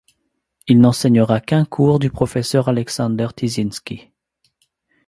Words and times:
Il 0.67 0.81
n'enseignera 0.81 1.39
qu'un 1.41 1.63
cours 1.63 1.99
du 1.99 2.09
professeur 2.09 2.69
Aleksander 2.69 3.27
Tyszyński. 3.35 4.09